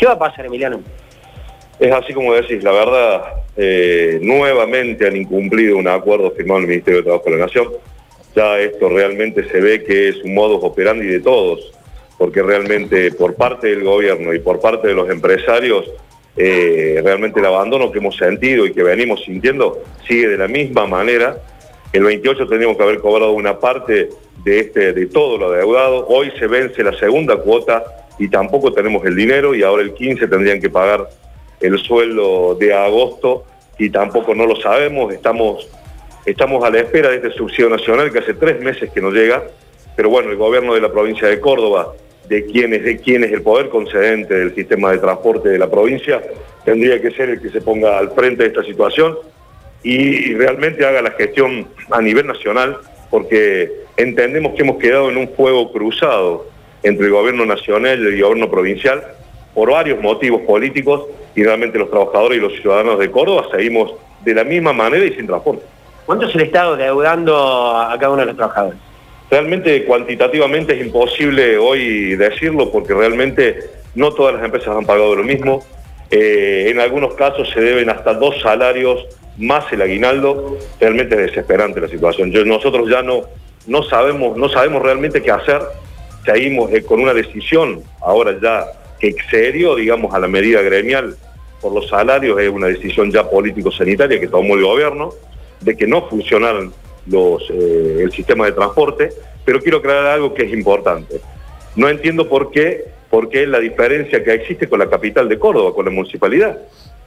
[0.00, 0.80] ¿Qué va a pasar, Emiliano?
[1.78, 3.22] Es así como decís, la verdad,
[3.54, 7.68] eh, nuevamente han incumplido un acuerdo firmado en el Ministerio de Trabajo de la Nación.
[8.34, 11.74] Ya esto realmente se ve que es un modus operandi de todos,
[12.16, 15.84] porque realmente por parte del gobierno y por parte de los empresarios,
[16.34, 20.86] eh, realmente el abandono que hemos sentido y que venimos sintiendo sigue de la misma
[20.86, 21.36] manera.
[21.92, 24.08] El 28 teníamos que haber cobrado una parte
[24.44, 26.06] de, este, de todo lo adeudado.
[26.08, 27.84] Hoy se vence la segunda cuota
[28.20, 31.08] y tampoco tenemos el dinero y ahora el 15 tendrían que pagar
[31.58, 33.44] el sueldo de agosto
[33.78, 35.66] y tampoco no lo sabemos, estamos,
[36.26, 39.42] estamos a la espera de este subsidio nacional que hace tres meses que no llega,
[39.96, 41.94] pero bueno, el gobierno de la provincia de Córdoba,
[42.28, 46.22] de quién de quién es el poder concedente del sistema de transporte de la provincia,
[46.66, 49.16] tendría que ser el que se ponga al frente de esta situación
[49.82, 52.76] y realmente haga la gestión a nivel nacional,
[53.08, 58.22] porque entendemos que hemos quedado en un fuego cruzado entre el gobierno nacional y el
[58.22, 59.02] gobierno provincial
[59.54, 64.34] por varios motivos políticos y realmente los trabajadores y los ciudadanos de Córdoba seguimos de
[64.34, 65.62] la misma manera y sin transporte.
[66.06, 67.36] ¿Cuánto es el Estado deudando
[67.76, 68.78] a cada uno de los trabajadores?
[69.30, 73.60] Realmente cuantitativamente es imposible hoy decirlo porque realmente
[73.94, 75.64] no todas las empresas han pagado lo mismo.
[76.10, 79.06] Eh, en algunos casos se deben hasta dos salarios
[79.38, 80.58] más el aguinaldo.
[80.80, 82.32] Realmente es desesperante la situación.
[82.46, 83.22] nosotros ya no,
[83.68, 85.60] no, sabemos, no sabemos realmente qué hacer.
[86.24, 88.66] Seguimos eh, con una decisión ahora ya
[88.98, 91.16] que excedió, digamos, a la medida gremial
[91.60, 95.10] por los salarios, es una decisión ya político-sanitaria que tomó el gobierno,
[95.60, 96.72] de que no funcionaran
[97.06, 99.10] los, eh, el sistema de transporte,
[99.44, 101.20] pero quiero aclarar algo que es importante.
[101.76, 105.74] No entiendo por qué, por qué la diferencia que existe con la capital de Córdoba,
[105.74, 106.58] con la municipalidad.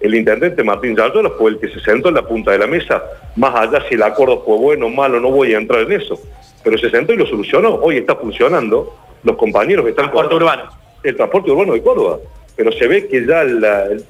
[0.00, 3.02] El intendente Martín Yardola fue el que se sentó en la punta de la mesa,
[3.34, 6.20] más allá si el acuerdo fue bueno o malo, no voy a entrar en eso,
[6.68, 7.76] pero se sentó y lo solucionó.
[7.76, 10.10] Hoy está funcionando, los compañeros están...
[10.10, 12.18] Transporte urbano el transporte urbano de Córdoba.
[12.56, 13.42] Pero se ve que ya,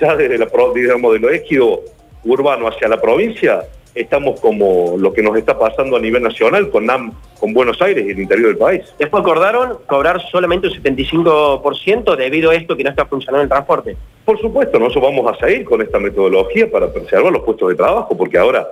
[0.00, 1.82] ya desde la, digamos, de lo égido
[2.24, 6.86] urbano hacia la provincia, estamos como lo que nos está pasando a nivel nacional con
[6.86, 8.82] NAM, con Buenos Aires y el interior del país.
[8.98, 13.96] Después acordaron cobrar solamente un 75% debido a esto que no está funcionando el transporte.
[14.24, 18.16] Por supuesto, nosotros vamos a seguir con esta metodología para preservar los puestos de trabajo,
[18.16, 18.66] porque ahora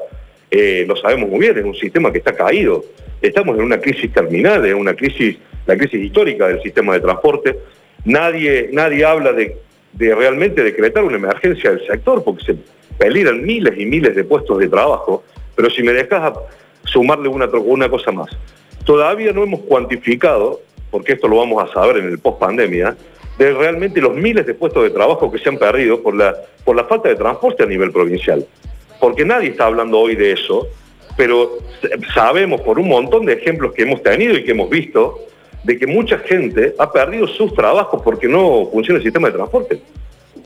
[0.51, 2.85] eh, lo sabemos muy bien, es un sistema que está caído.
[3.21, 7.59] Estamos en una crisis terminal, en una crisis, la crisis histórica del sistema de transporte.
[8.05, 9.57] Nadie, nadie habla de,
[9.99, 12.57] realmente decretar una emergencia del sector porque se
[12.99, 15.25] peligran miles y miles de puestos de trabajo,
[15.55, 16.33] pero si me dejas
[16.85, 18.29] sumarle una, una cosa más,
[18.85, 22.97] todavía no hemos cuantificado, porque esto lo vamos a saber en el post pandemia,
[23.39, 26.77] de realmente los miles de puestos de trabajo que se han perdido por la, por
[26.77, 28.47] la falta de transporte a nivel provincial.
[29.05, 30.67] Porque nadie está hablando hoy de eso,
[31.15, 31.59] pero
[32.15, 35.27] sabemos por un montón de ejemplos que hemos tenido y que hemos visto
[35.63, 39.79] de que mucha gente ha perdido sus trabajos porque no funciona el sistema de transporte.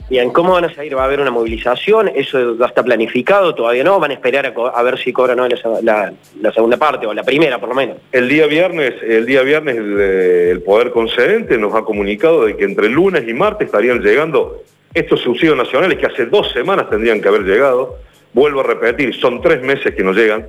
[0.09, 0.93] Bien, ¿cómo van a salir?
[0.93, 2.11] ¿Va a haber una movilización?
[2.13, 3.55] ¿Eso ya está planificado?
[3.55, 3.97] ¿Todavía no?
[3.97, 5.47] ¿Van a esperar a, ver si cobran no
[5.81, 6.11] la,
[6.53, 7.95] segunda parte o la primera por lo menos?
[8.11, 12.89] El día viernes, el, día viernes el, Poder Concedente nos ha comunicado de que entre
[12.89, 17.43] lunes y martes estarían llegando estos subsidios nacionales que hace dos semanas tendrían que haber
[17.43, 18.08] llegado.
[18.33, 20.45] Vuelvo a repetir, son tres meses que no llegan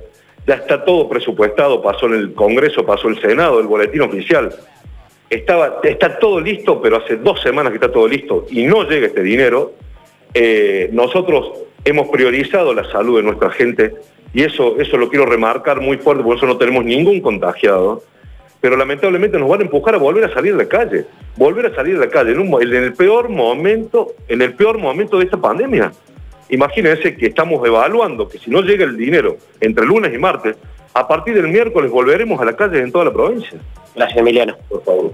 [0.47, 4.53] ya está todo presupuestado, pasó en el Congreso, pasó el Senado, el boletín oficial.
[5.29, 9.07] Estaba, está todo listo, pero hace dos semanas que está todo listo y no llega
[9.07, 9.73] este dinero.
[10.33, 11.51] Eh, nosotros
[11.85, 13.93] hemos priorizado la salud de nuestra gente
[14.33, 18.03] y eso, eso lo quiero remarcar muy fuerte, por eso no tenemos ningún contagiado.
[18.59, 21.05] Pero lamentablemente nos van a empujar a volver a salir de la calle,
[21.35, 25.25] volver a salir de la calle en el peor momento, en el peor momento de
[25.25, 25.91] esta pandemia.
[26.51, 30.57] Imagínense que estamos evaluando que si no llega el dinero entre lunes y martes,
[30.93, 33.57] a partir del miércoles volveremos a la calle en toda la provincia.
[33.95, 34.57] Gracias, Emiliano.
[34.67, 35.13] Por favor.